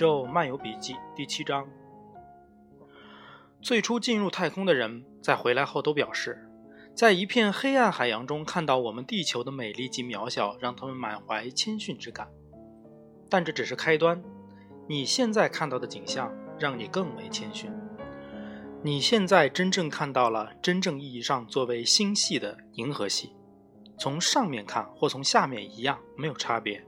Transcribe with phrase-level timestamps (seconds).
[0.00, 1.68] 宙漫游笔记》第七章。
[3.60, 6.48] 最初进入太空的人在回来后都表示，
[6.94, 12.26] 在一片黑暗海洋中看到我们地球的美丽及渺小，让他们满怀谦逊之感。
[13.28, 14.24] 但这只是开端，
[14.88, 17.70] 你现在看到的景象让你更为谦逊。
[18.82, 23.34] 你现在真正看到了真正意义上作为星系的银河系，
[23.98, 26.86] 从上面看或从下面一样没有差别。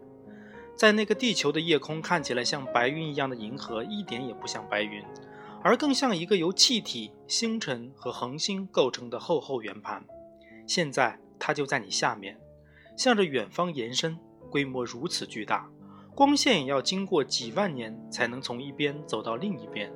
[0.75, 5.05] 在那个地球的夜空看起来像白云一样的银河，一点也不像白云，
[5.63, 10.05] 而更像一个由气体、星辰和恒星构成的厚厚圆盘。
[10.67, 12.39] 现在它就在你下面，
[12.97, 14.19] 向着远方延伸，
[14.51, 15.69] 规模如此巨大，
[16.15, 19.93] 光线也要经过几万年才能从一边走到另一边。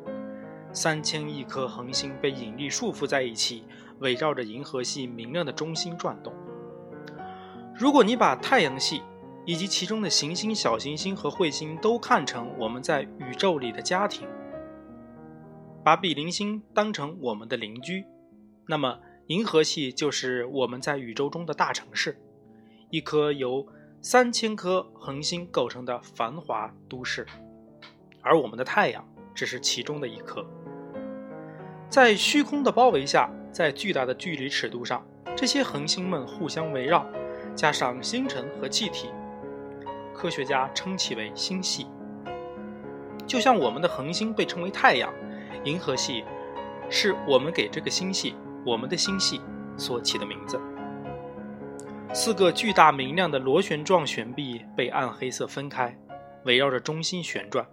[0.73, 3.65] 三千亿颗恒星被引力束缚在一起，
[4.01, 6.33] 围绕着银河系明亮的中心转动。
[7.75, 9.03] 如果你把太阳系
[9.47, 14.29] 以及其中的行星、小行星和彗星都看成我们在宇宙里的家庭，
[15.85, 18.05] 把比邻星当成我们的邻居，
[18.67, 22.21] 那么银河系就是我们在宇宙中的大城市，
[22.91, 23.65] 一颗由
[24.03, 27.25] 三千颗恒星构成的繁华都市，
[28.23, 30.45] 而我们的太阳只是其中的一颗。
[31.89, 37.07] 在虚空的包围下，在巨大的距离尺度上，这些恒星们互相围绕，
[37.55, 39.09] 加上星辰和气体，
[40.17, 41.87] 科学家称其为星系。
[43.27, 45.13] 就像我们的恒星被称为太阳，
[45.65, 46.25] 银河系
[46.89, 49.41] 是我们给这个星系、我们的星系
[49.77, 50.61] 所起的名字。
[52.15, 55.99] 四个巨大明亮的螺旋状旋臂被暗黑色分开，
[56.45, 57.67] 围绕着中心旋转。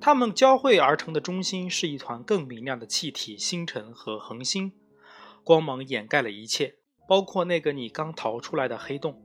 [0.00, 4.72] 它们交汇而成的中心是一团更明亮的气体、星辰和恒星，
[5.44, 6.74] 光芒掩盖了一切，
[7.08, 9.21] 包括那个你刚逃出来的黑洞。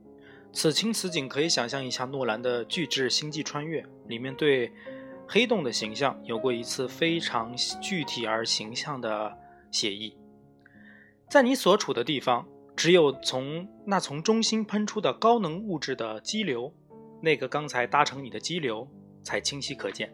[0.52, 4.72] 此情此景，可以想象一下诺兰的巨制《星际穿越》里面对
[5.26, 9.36] 黑洞的形象有过一次非常具体而形象的
[9.70, 10.16] 写意。
[11.28, 16.72] 在你所处的地方，只有从那从中心喷出的高能物质的激流，
[17.20, 18.88] 那个刚才搭乘你的激流，
[19.22, 20.10] 才清晰可见。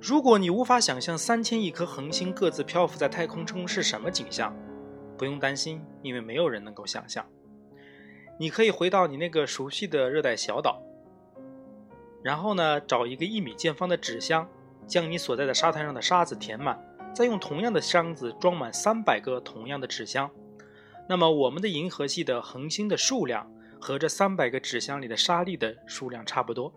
[0.00, 4.56] 如果你无法想象三千亿颗恒星各自漂浮在太空中是什么景象，
[5.18, 7.24] 不用担心，因为没有人能够想象。
[8.38, 10.82] 你可以回到你那个熟悉的热带小岛，
[12.22, 14.48] 然后呢，找一个一米见方的纸箱，
[14.86, 16.78] 将你所在的沙滩上的沙子填满，
[17.14, 20.30] 再用同样的箱子装满三百个同样的纸箱。
[21.08, 26.72] 那么，我们的银河系的恒星的数量和这三百个纸箱里的沙粒的数量差不多。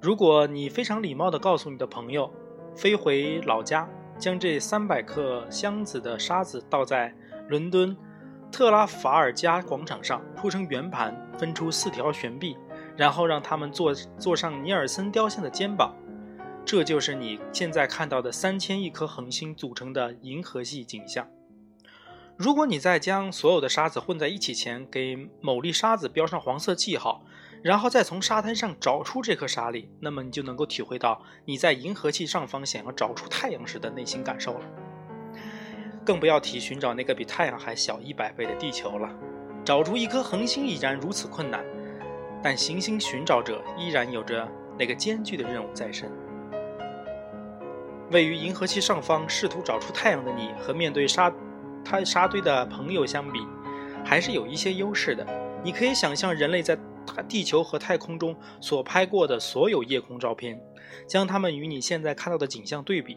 [0.00, 2.32] 如果你非常礼貌地告诉你的朋友，
[2.74, 3.88] 飞回老家，
[4.18, 7.14] 将这三百克箱子的沙子倒在
[7.48, 7.96] 伦敦
[8.50, 12.56] 特拉法尔加广场上，铺成圆盘，分出四条悬臂，
[12.96, 15.94] 然后让他们坐坐上尼尔森雕像的肩膀，
[16.64, 21.28] 这就是你现在看到的三千亿颗恒星组成的银河系景象。
[22.36, 27.24] 如果你在将所有的沙子混在一起前，给某粒沙子标上黄色记号。
[27.62, 34.60] 然后再从沙滩上找出这颗沙粒，那么你就能够体会到你在银河系上方想要找出太阳时的内心感受了。
[36.06, 39.10] 更不要提寻找那个比太阳还小一百倍的地球了。
[39.64, 41.62] 找出一颗恒星已然如此困难，
[42.42, 46.10] 但行星寻找者依然有着那个艰巨的任务在身。
[48.12, 51.30] 位于银河系上方试图找出太阳的你，和面对沙
[51.84, 53.40] 滩沙堆的朋友相比，
[54.04, 55.26] 还是有一些优势的。
[55.62, 56.78] 你可以想象人类在。
[57.28, 60.60] 地球和太空中所拍过的所有夜空照片，
[61.06, 63.16] 将它们与你现在看到的景象对比。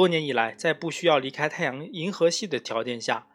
[0.00, 3.26] 多年以来，在不需要离开太阳银河系的条件下，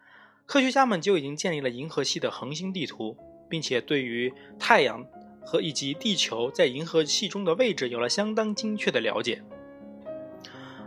[0.48, 3.16] 科学家们就已经建立了银河系的恒星地图，
[3.48, 5.06] 并且对于太阳
[5.46, 9.44] 和以及地球在银河系中的位置有了相当精确的了解。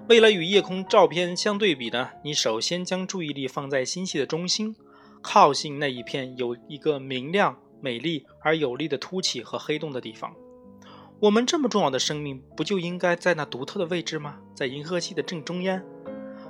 [0.09, 4.75] 为了与夜空照片相对比呢，你首先将注意力放在星系的中心，
[5.23, 7.57] 靠近那一片有一个明亮。
[7.81, 10.35] 美丽而有力的凸起和黑洞的地方，
[11.21, 14.39] 我们这么重要的生命不就应该在那独特的位置吗？
[14.55, 15.83] 在银河系的正中央，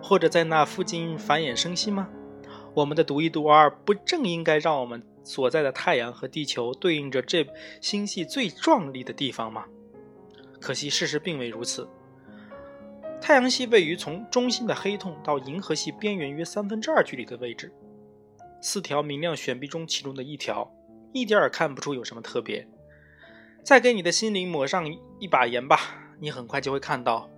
[0.02, 2.10] 或者在那附近繁衍生息吗？
[2.74, 7.46] 我们的独一无二不正应该让我们所在的太阳和地球对应着这
[7.80, 9.64] 星系最壮丽的地方吗？
[10.60, 11.88] 可惜事实并未如此。
[13.22, 17.72] 太阳系位于从中心的黑洞到银河系边缘约三分之二距离的位置，
[18.60, 20.70] 四条明亮悬臂中其中的一条。
[21.14, 22.68] 一点儿看不出有什么特别。
[23.68, 25.78] 再给你的心灵抹上一把盐吧，
[26.18, 27.28] 你很快就会看到，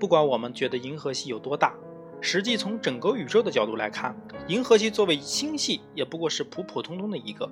[0.00, 1.74] 不管我们觉得银河系有多大，
[2.18, 4.16] 实际从整个宇宙的角度来看，
[4.48, 7.46] 银河系作为星系也不过是普普通通的一个。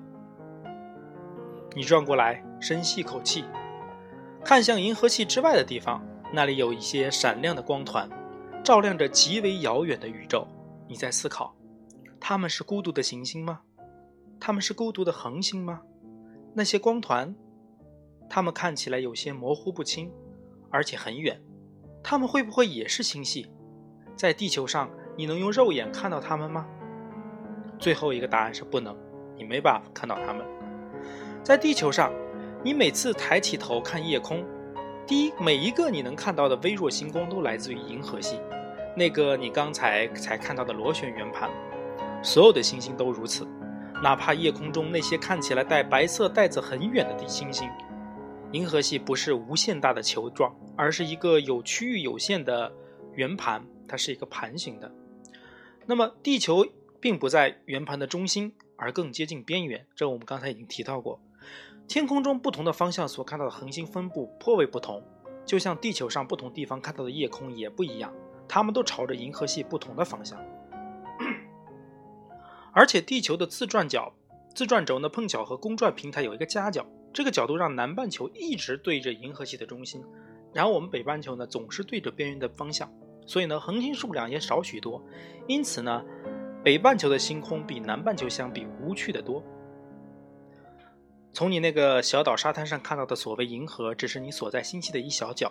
[1.77, 3.45] 你转过来，深吸口气，
[4.43, 8.09] 看向银河系之外的地方，那里有一些闪亮的光团，
[8.65, 10.49] 照亮着极为遥远的宇宙。
[10.89, 11.55] 你在思考，
[12.19, 13.61] 他们是孤独的行星吗？
[14.41, 15.83] 他们是孤独的恒星吗？
[16.55, 17.35] 那些光团，
[18.29, 20.11] 它们看起来有些模糊不清，
[20.71, 21.41] 而且很远。
[22.03, 23.47] 它们会不会也是星系？
[24.17, 26.67] 在地球上，你能用肉眼看到它们吗？
[27.79, 28.97] 最后一个答案是不能，
[29.37, 30.45] 你没办法看到它们。
[31.43, 32.13] 在地球上。
[32.65, 34.43] 你每次抬起头看夜空，
[35.07, 38.41] 第一每一个你能看到的微弱星光都来自于银河系，
[38.97, 41.51] 那个你刚才才看到的螺旋圆盘，
[42.23, 43.47] 所有的星星都如此，
[44.03, 47.69] 哪怕夜空中那些看起来带白色带子很远的星星。
[48.55, 52.73] 银河系不是无限大的球状，而是一个有区域有限的
[53.15, 54.89] 圆盘，它是一个盘形的。
[55.87, 56.65] 那么地球
[57.01, 61.21] 并不在圆盘的中心，而更接近边缘，这我们刚才已经提到过。
[61.89, 65.03] 天空中不同的方向所看到的恒星分布颇为不同，
[65.45, 68.15] 就像地球上不同地方看到的夜空也不一样，
[68.47, 70.41] 它们都朝着银河系不同的方向。
[72.73, 74.15] 而且地球的自转角、
[74.55, 80.03] 自转轴呢，碰巧和公转平台有一个夹角，这个角度让南半球一直对着银河系的中心，
[80.53, 82.93] 然后我们北半球呢总是对着边缘的方向，
[83.25, 85.01] 所以呢恒星数量也少许多，
[85.47, 86.05] 因此呢
[86.65, 89.43] 北半球的星空比南半球相比无趣的多。
[91.33, 95.51] 从你那个小岛沙滩上看到的所谓银河，只是你所在星系的一小角。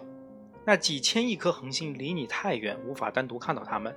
[0.66, 3.94] 那几千亿颗恒星离你太远，无法单独看到它们，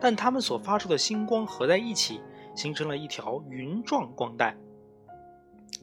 [0.00, 2.20] 但它们所发出的星光合在一起，
[2.54, 4.56] 形成了一条云状光带。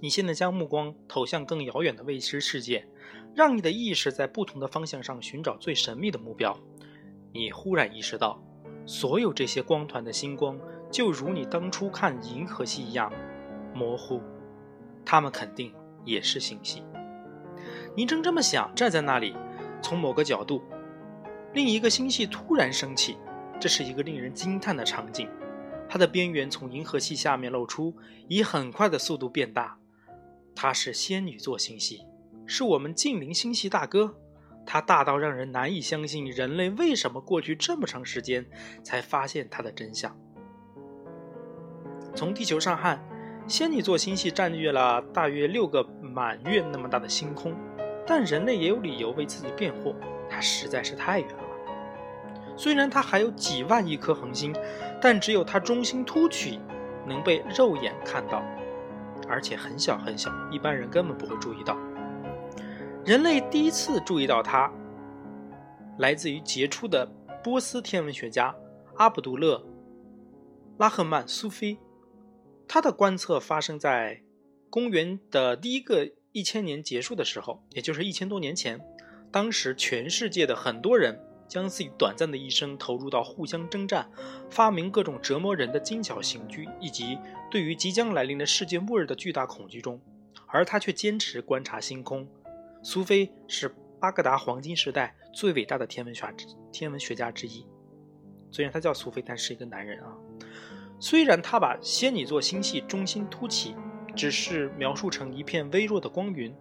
[0.03, 2.87] 你现在将目光投向更遥远的未知世界，
[3.35, 6.57] 让你的意识在不同的方向上寻找最神秘的目标。
[7.31, 8.43] 你忽然意识到，
[8.87, 10.59] 所有这些光团的星光，
[10.91, 13.13] 就如你当初看银河系一样
[13.75, 14.19] 模糊。
[15.05, 15.71] 它们肯定
[16.03, 16.81] 也是星系。
[17.95, 19.35] 你正这么想，站在那里，
[19.83, 20.63] 从某个角度，
[21.53, 23.17] 另一个星系突然升起，
[23.59, 25.29] 这是一个令人惊叹的场景。
[25.87, 27.95] 它的边缘从银河系下面露出，
[28.27, 29.77] 以很快的速度变大。
[30.55, 32.01] 它是仙女座星系，
[32.45, 34.15] 是我们近邻星系大哥。
[34.65, 38.45] 它大到让人难以相信，人类为什么过去这么长时间
[38.83, 40.15] 才发现它的真相？
[42.15, 43.03] 从地球上看。
[43.47, 47.53] 仙女座星系占据了大约六个满月那么大的星空，
[48.05, 49.95] 但人类也有理由为自己辩护，
[50.29, 51.43] 它实在是太远了。
[52.55, 54.55] 虽然它还有几万亿颗恒星，
[55.01, 56.59] 但只有它中心凸起
[57.05, 58.43] 能被肉眼看到，
[59.31, 61.77] 而且很小很小，一般人根本不会注意到。
[63.05, 64.69] 人类第一次注意到它，
[65.97, 67.09] 来自于杰出的
[67.41, 68.53] 波斯天文学家
[68.97, 69.55] 阿卜杜勒·
[70.77, 71.79] 拉赫曼·苏菲。
[72.67, 74.21] 他的观测发生在
[74.69, 78.79] 公元的第一个一千年结束的时候，也就是一千多年前。
[79.31, 81.19] 当时，全世界的很多人
[81.51, 84.09] 将自己短暂的一生投入到互相征战、
[84.49, 87.19] 发明各种折磨人的精巧刑具，以及
[87.51, 89.99] 对于即将来临的世界末日的巨大恐惧中，
[90.47, 92.25] 而他却坚持观察星空。
[92.81, 96.25] 苏菲是巴格达黄金时代最伟大的天文学
[96.71, 97.67] 天文学家之一。
[98.49, 100.15] 虽然他叫苏菲，但是一个男人啊。
[101.01, 103.75] 虽然他把仙女座星系中心凸起，
[104.15, 106.55] 只是描述成一片微弱的光云，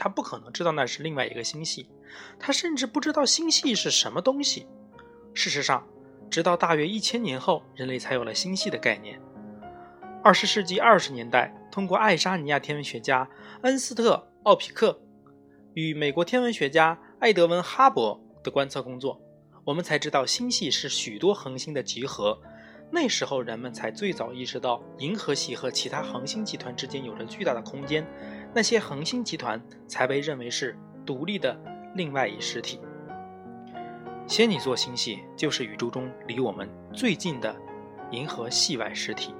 [0.00, 1.86] 他不可能知道那是另外一个星系，
[2.38, 4.66] 他甚至不知道星系是什么东西。
[5.34, 5.86] 事实上，
[6.30, 9.20] 直到大约一千年后，人类才有了星系的概念。
[10.24, 13.28] 二十世纪二十年代，通过爱沙尼亚天文学家
[13.60, 14.14] 恩斯特·
[14.44, 14.98] 奥皮克
[15.74, 19.20] 与美国天文学家艾德文·哈勃的观测工作，
[19.64, 22.40] 我们才知道星系是许多恒星的集合。
[22.92, 28.04] 那时候，人们才最早意识到银河系和其他恒星集团之间有着巨大的空间，
[28.54, 30.76] 那些恒星集团才被认为是
[31.06, 31.58] 独立的
[31.94, 32.80] 另外一实体。
[34.26, 37.54] 仙女座星系就是宇宙中离我们最近的
[38.10, 39.34] 银河系外实体。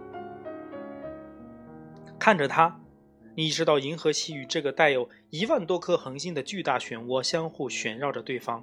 [2.18, 2.80] 看着它，
[3.36, 8.62] 你意识到银河系与这个带有一万多颗恒星的巨大漩涡相互旋绕着对方。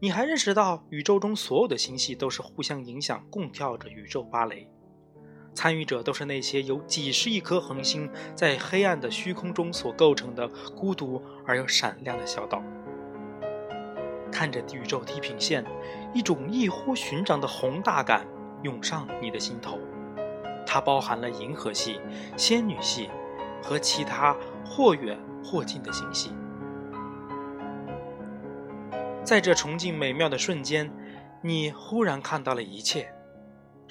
[0.00, 4.68] 你还认识到，宇宙中所有的星系都是互相影响，共跳着宇宙芭蕾。
[5.54, 12.62] 参与者都是那些由几十亿颗恒星在黑暗的虚空中所构成的孤独而又闪亮的小岛。
[14.30, 15.64] 看着宇宙地平线，
[16.14, 18.26] 一种异乎寻常的宏大感
[18.62, 19.78] 涌上你的心头。
[20.66, 22.00] 它包含了银河系、
[22.36, 23.10] 仙女系
[23.62, 26.32] 和其他或远或近的星系。
[29.22, 30.90] 在这崇敬美妙的瞬间，
[31.42, 33.12] 你忽然看到了一切：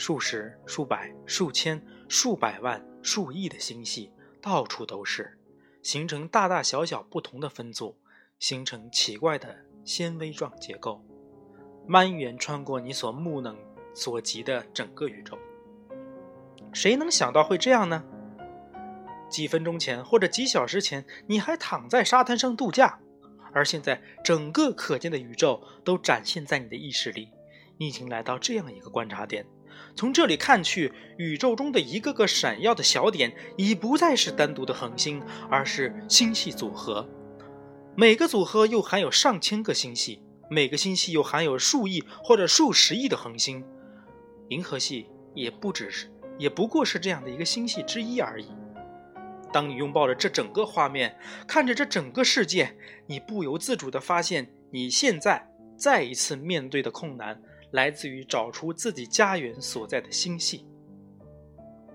[0.01, 1.79] 数十、数百、数千、
[2.09, 5.37] 数百万、数亿的星系，到处都是，
[5.83, 7.95] 形成大大小小不同的分组，
[8.39, 9.55] 形成奇怪的
[9.85, 11.05] 纤维状结构，
[11.85, 13.55] 蔓延穿过你所目能
[13.93, 15.37] 所及的整个宇宙。
[16.73, 18.03] 谁能想到会这样呢？
[19.29, 22.99] 几分钟前或者几小时前，你还躺在沙滩上度假，
[23.53, 27.29] 而现在整个可见的宇宙都展现在你的意识里。
[27.77, 29.45] 你已经来到这样一个观察点，
[29.95, 37.07] 从这里看去，宇宙中的一个个闪耀的小点已不再是单独的恒星，而是星系组合。
[37.95, 43.63] 每个组合又含有上千个星系，每个星系又含有数亿或者数十亿的恒星。
[44.49, 46.11] 银河系也不只是。
[46.37, 48.47] 也不过是这样的一个星系之一而已。
[49.53, 51.15] 当你拥抱着这整个画面，
[51.47, 52.75] 看着这整个世界，
[53.05, 55.47] 你不由自主地发现，你现在
[55.77, 57.39] 再一次面对的困难
[57.71, 60.65] 来自于找出自己家园所在的星系。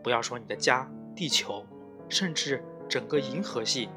[0.02, 1.64] 不要说你的家，地球，
[2.08, 3.88] 甚至整个银河系，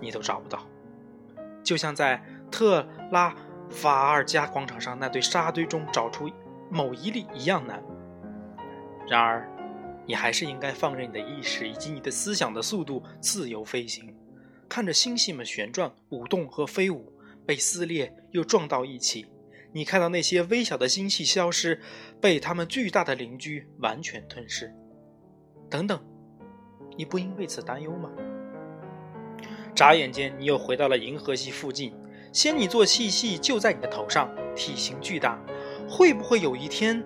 [0.00, 0.66] 你都找不到。
[1.62, 3.34] 就像在特拉
[3.68, 6.30] 法尔加广场上那堆沙堆中找出
[6.70, 7.82] 某一粒一样难。
[9.08, 9.50] 然而，
[10.06, 14.14] 你还是应该放任你的意识以及你的思想的速度自由飞行，
[14.68, 17.12] 看着星系们旋转、舞动和飞舞，
[17.46, 19.26] 被撕裂又撞到一起。
[19.72, 21.80] 你看到那些微小的星系消失，
[22.20, 24.72] 被他们巨大的邻居完全吞噬。
[25.68, 26.02] 等等，
[26.96, 28.10] 你不应为此担忧吗？
[29.74, 31.94] 眨眼间，你又回到了银河系附近，
[32.32, 35.40] 仙女座细细就在你的头上，体型巨大。
[35.88, 37.02] 会不会有一天？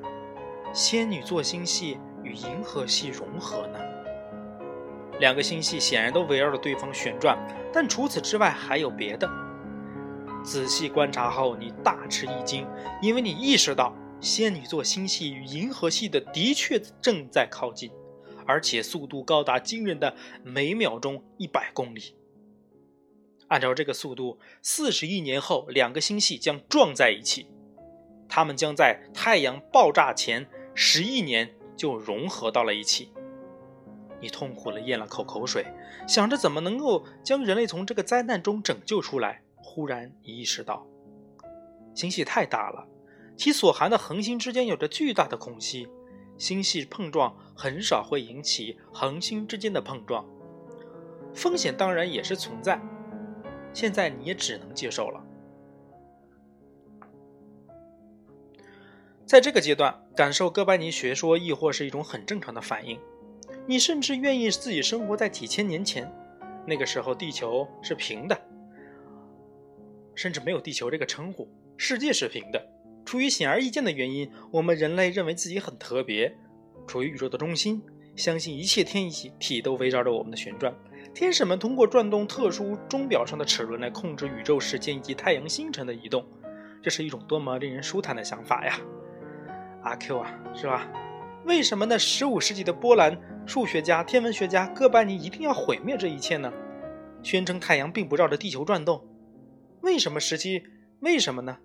[0.72, 3.78] 仙女座星系与银河系融合呢？
[5.20, 7.38] 两个星系显然都围绕着对方旋转，
[7.72, 9.30] 但除此之外还有别的。
[10.44, 12.66] 仔细观察后，你大吃一惊，
[13.00, 17.90] 因为你意识到仙女座星系与银河系的的确正在靠近，
[18.46, 22.14] 而且速度高达惊人的每秒钟一百公里。
[23.48, 27.46] 按照这个速度，四十亿年后，两个星系将撞在一起，
[28.28, 30.46] 它们将在太阳爆炸前。
[30.76, 33.12] 十亿年就融合到了一起。
[34.20, 35.64] 你痛苦地咽了口口水，
[36.08, 39.43] 想着怎么能够将人类从这个灾难中拯救出来。
[39.64, 40.86] 忽然意识到，
[41.94, 42.86] 星系太大了，
[43.34, 45.88] 其所含的恒星之间有着巨大的空隙，
[46.36, 50.24] 星系碰撞很少会引起恒星之间的碰撞，
[51.34, 52.80] 风险当然也是存在。
[53.72, 55.24] 现在你也只能接受了。
[59.26, 63.00] 在这个阶段，感受哥白尼学说亦或是一种很正常的反应。
[63.66, 66.12] 你甚至愿意自己生活在几千年前，
[66.66, 68.38] 那个时候地球是平的，
[70.14, 72.64] 甚至没有地球这个称呼，世界是平的。
[73.04, 76.34] 出于显而易见的原因，我们人类认为自己很特别，
[76.86, 77.82] 处于宇宙的中心，
[78.16, 80.74] 相信一切天体都围绕着我们的旋转。
[81.12, 86.26] 天使们通过转动特殊钟表上的齿轮来控制宇宙时间以及太阳星辰的移动。
[86.82, 88.80] 这是一种多么令人舒坦的想法呀！
[89.82, 90.90] 阿 Q 啊，是吧？
[91.44, 96.50] 为什么那十五世纪的波兰数学家、天文学家哥白尼一定要毁灭这一切呢？
[97.22, 99.02] 宣称太阳并不绕着地球转动。
[99.84, 100.62] 为什么时期？
[101.00, 101.58] 为什么呢？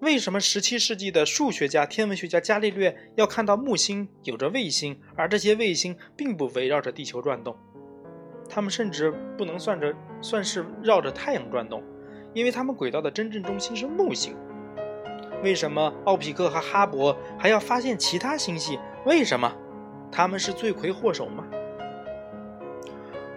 [0.00, 7.56] 为什么十七世纪的数学家、天文学家伽利略要看到木星有着卫星，而这些卫星并不围绕着地球转动？
[8.50, 11.82] 他们甚至不能算着算是绕着太阳转动，
[12.34, 14.36] 因为他们轨道的真正中心是木星。
[15.42, 18.78] 为什么奥皮克和哈勃还要发现其他星系？
[19.06, 19.50] 为什么
[20.10, 21.46] 他们是罪魁祸首吗？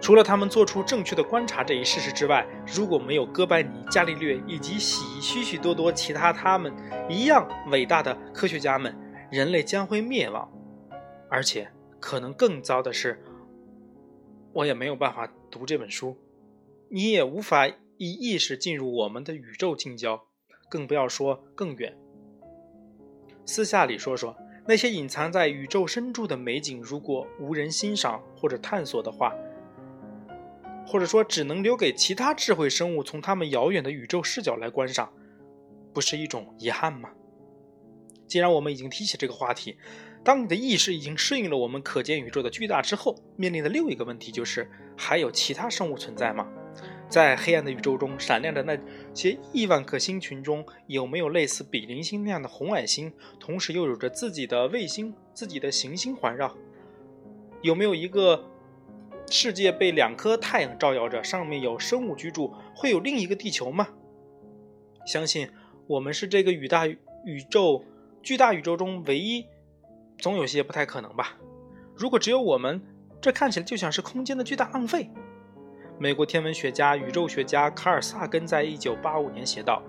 [0.06, 6.72] 除了他们做出正确的观察这一事实之外，如果没有哥白尼、伽利略以及许许许多多其他他们
[7.10, 8.96] 一样伟大的科学家们，
[9.32, 10.48] 人类将会灭亡。
[11.28, 13.20] 而且可能更糟的是，
[14.52, 16.16] 我也没有办法读这本书，
[16.88, 20.22] 你也无法以意识进入我们的宇宙近郊。
[20.70, 21.98] 更不要说更远。
[23.44, 24.36] 私下里说说
[24.68, 29.34] 那些隐藏在宇宙深处的美景，如果无人欣赏或者探索的话，
[30.86, 35.12] 或者说只能留给其他智慧生物从他们遥远的宇宙视角来观赏，
[35.92, 37.10] 不是一种遗憾吗？
[38.26, 39.76] 既然我们已经提起这个话题，
[40.24, 46.48] 当你的意识已经适应了我们可见宇宙的巨大之后，面临的另一个问题就是：还有其他生物存在吗？
[47.08, 48.76] 在黑暗的宇宙中闪亮的那
[49.14, 56.56] 些亿万颗星群中，有没有类似比邻星那样的红矮星，同时又有着自己的卫星、自己的行星环绕？
[57.62, 58.44] 有没有一个
[59.30, 62.54] 世界被两颗太阳照耀着，上面有生物居住？
[62.74, 63.88] 会有另一个地球吗？
[65.04, 65.48] 相信
[65.86, 67.84] 我们是这个宇大宇宙
[68.22, 69.46] 巨大宇宙中唯一，
[70.18, 71.36] 总有些不太可能吧？
[71.94, 72.80] 如果只有我们，
[73.20, 75.10] 这看起来就像是空间的巨大浪费。
[75.98, 79.82] 美国天文学家、宇宙学家卡尔萨根在一九八五年写道：“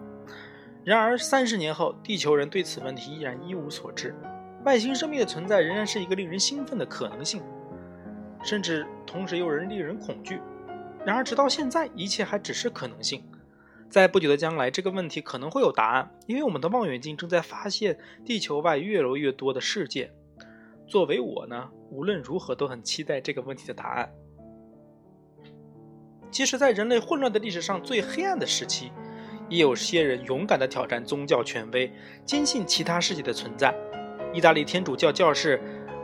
[0.86, 4.16] 然而，三十年后，地球人对此问题依然一无所知。
[4.64, 7.42] 外星生命的存在仍然是一个令人兴奋的可能性，
[8.48, 10.40] 甚至同时又人令人恐惧。
[11.06, 13.22] 然而，直到现在，一切还只是可能性。
[13.90, 20.14] 在不久的将来，这个问题可能会有答案，因为我们的望远镜正在发现地球外越来越多的世界。
[20.88, 24.10] 作为我呢，无论如何都很期待这个问题的答案。”
[26.32, 28.94] 即使在人类混乱的历史上最黑暗的时期，
[29.50, 31.92] 也有些人勇敢地挑战宗教权威，
[32.26, 33.76] 坚信其他世界的存在。
[34.34, 35.60] 意大利天主教教士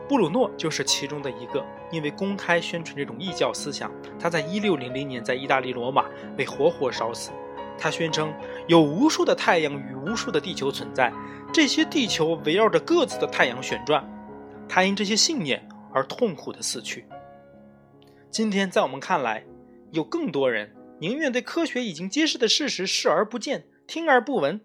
[0.08, 1.66] 布鲁诺就是其中的一个。
[1.92, 7.32] 因为公开宣传这种异教思想，他在1600年在意大利罗马被活活烧死。
[7.78, 8.34] 他宣称
[8.68, 11.14] 有无数的太阳与无数的地球存在，
[11.54, 14.04] 这些地球围绕着各自的太阳旋转。
[14.68, 17.06] 他因这些信念而痛苦的死去。
[18.32, 19.46] 今天在我们看来，
[19.92, 24.62] 有更多人宁愿对科学已经揭示的事实视而不见、听而不闻，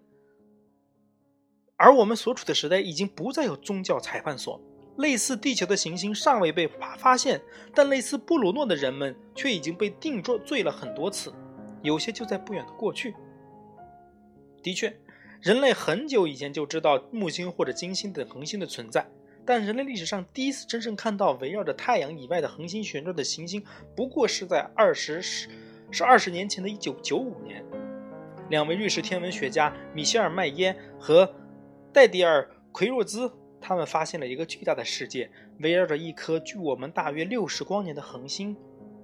[1.75, 4.59] 而我们所处的时代已经不再有宗教裁判所。
[4.99, 7.41] 类似地球的行星尚未被发发现，
[7.73, 11.33] 但类似布鲁诺的人们却已经被定罪了很多次，
[11.81, 13.15] 有些就在不远的过去。
[14.61, 14.93] 的确，
[15.41, 19.07] 人类很久以前就知道木星或者金星等恒星的存在。
[19.45, 23.63] 但人类历史上第一次真正看到围绕着太阳以外的恒星旋转的行星，
[23.95, 25.49] 不过是在二十是
[25.89, 27.63] 是二十年前的一九九五年，
[28.49, 31.33] 两位瑞士天文学家米歇尔·麦耶和
[31.93, 38.55] 戴迪尔·奎若兹，他们发现了一个巨大的世界围绕着一颗距我们大约六十光年的恒星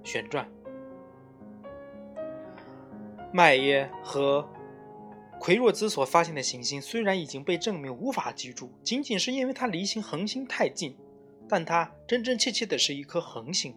[0.02, 0.48] 旋转。
[3.32, 4.48] 麦耶和。
[5.38, 10.96] 奎若兹所发现的行星虽然已经被证明无法居住，仅仅是因为它离星恒星太近，
[11.46, 13.76] 但它真真切切的是一颗恒星。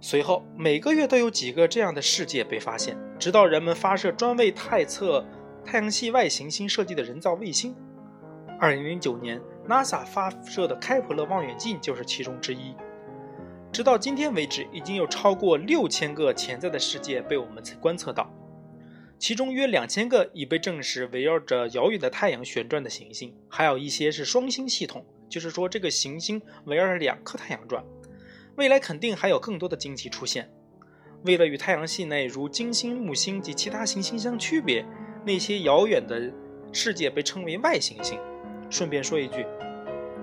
[0.00, 5.26] 随后每个月都有几个这样的世界被发现，直到人们发射专为探测
[5.64, 7.74] 太阳系外行星设计的人造卫星。
[8.60, 12.74] 2009年，NASA 发射的开普勒望远镜就是其中之一。
[13.72, 18.30] 直到今天为止，已经有超过六千个潜在的世界被我们观测到。
[19.18, 27.84] 其中约两千个已被证实围绕着遥远的太阳旋转的行星，还有一些是双星系统，就是说这个行星围绕着两颗太阳转。
[28.56, 30.50] 未来肯定还有更多的惊奇出现。
[31.24, 34.84] 为了与太阳系内如金星、木星及其他行星相区别，
[35.24, 36.32] 那些遥远的
[36.72, 38.18] 世界被称为外行星。
[38.70, 39.46] 顺便说一句，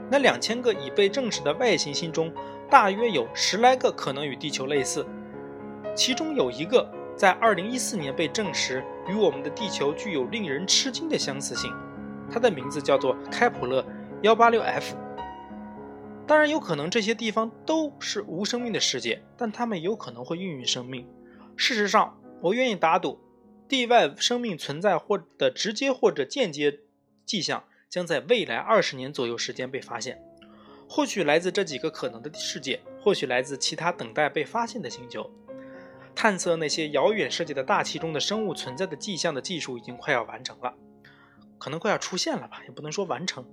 [0.09, 2.33] 那两千个已被证实的外行星中，
[2.69, 5.05] 大约有十来个可能与地球类似，
[5.95, 6.89] 其中有一个。
[7.15, 11.69] 在二零一四年被证实与我们的地球具有令人吃惊的相似性，
[12.31, 13.85] 它的名字叫做开普勒
[14.21, 14.95] 幺八六 F。
[16.25, 21.05] 当然，有可能这些地方都是无生命的世界，但它们有可能会孕育生命。
[21.57, 23.19] 事实上，我愿意打赌，
[23.69, 26.79] 地外生命存在或的直接或者间接
[27.23, 30.21] 迹象将在未来二十年左右时间被发现。
[30.89, 35.29] 或许来自这几个可能的世界，或许来自其他等待被发现的星球。
[36.15, 40.73] 探测那些遥远世界的大气中的生物存在的迹象的技术已经快要完成了，
[41.59, 43.45] 可能快要出现了吧，也不能说完成。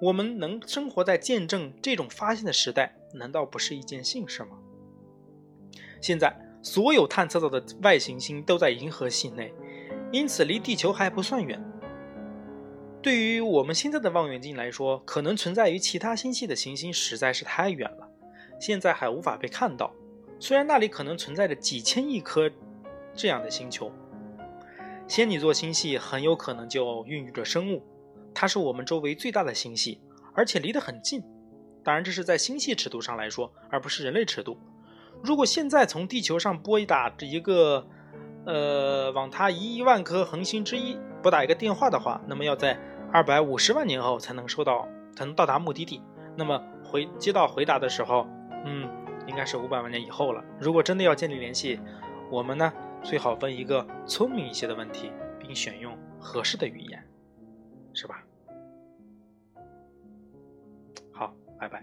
[0.00, 4.56] 我们能生活在见证这种发现的时代，难道不是一件幸事吗？
[6.00, 9.52] 现在所有探测到的外行星都在银河系内，
[10.14, 11.60] 因此离地球还不算远。
[13.02, 18.08] 对于我们现在的望远镜来说，可能存在于其他星系的行星实在是太远了，
[18.60, 19.92] 现在还无法被看到。
[20.38, 22.48] 虽然那里可能存在着几千亿颗
[23.12, 23.90] 这样的星球，
[25.08, 27.82] 仙女座星系很有可能就孕育着生物，
[28.32, 30.00] 它是我们周围最大的星系，
[30.32, 31.20] 而且离得很近。
[31.82, 34.56] 当然，这是在星系尺度上来说，而不是人类尺度。
[35.24, 37.88] 如果现在从地球上拨打一个，
[38.46, 42.78] 呃，往它一亿万颗恒星之一拨打一个电话的话，那么要在
[43.12, 46.02] 二百五十万年后才能收到，才能到达目的地。
[46.36, 48.26] 那么回接到回答的时候，
[48.64, 48.88] 嗯。
[49.26, 50.44] 应该是五百万年以后了。
[50.60, 51.80] 如果真的要建立联系，
[52.30, 52.70] 我们呢
[53.02, 57.02] 最好问一个聪明一些的问题，并选用合适的语言，
[57.94, 58.22] 是吧？
[61.10, 61.82] 好，拜拜。